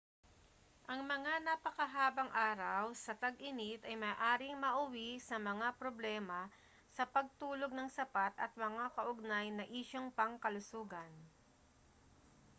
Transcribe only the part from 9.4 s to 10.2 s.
na isyung